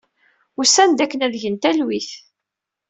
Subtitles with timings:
[0.61, 2.09] Usan-d akken ad gen talwit.